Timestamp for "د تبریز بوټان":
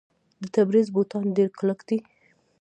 0.41-1.25